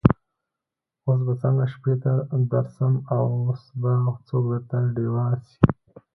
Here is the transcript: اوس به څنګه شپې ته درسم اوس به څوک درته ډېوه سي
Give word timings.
اوس 1.05 1.19
به 1.25 1.33
څنګه 1.41 1.65
شپې 1.73 1.93
ته 2.03 2.11
درسم 2.51 2.93
اوس 3.15 3.61
به 3.81 3.91
څوک 4.27 4.43
درته 4.49 4.77
ډېوه 4.95 5.25
سي 5.47 5.57